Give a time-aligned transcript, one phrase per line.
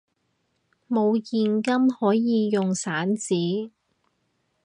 [0.89, 3.69] 冇現金可以用散紙！